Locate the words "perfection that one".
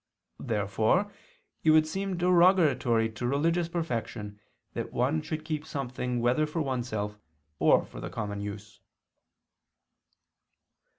3.69-5.21